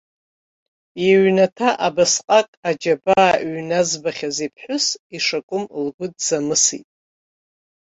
Иҩнаҭа 1.07 1.69
абасҟак 1.87 2.47
аџьабаа 2.69 3.31
ҩназбахьаз 3.51 4.37
иԥҳәыс 4.45 4.85
ишакәым 5.15 5.63
лгәы 5.85 6.07
дзамысит. 6.15 6.87